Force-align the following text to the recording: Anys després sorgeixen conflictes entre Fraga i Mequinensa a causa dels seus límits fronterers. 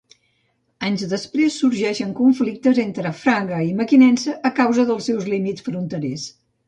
Anys 0.87 1.03
després 1.09 1.57
sorgeixen 1.63 2.15
conflictes 2.21 2.81
entre 2.85 3.11
Fraga 3.19 3.61
i 3.67 3.75
Mequinensa 3.83 4.35
a 4.51 4.53
causa 4.61 4.87
dels 4.89 5.11
seus 5.11 5.29
límits 5.35 5.67
fronterers. 5.69 6.27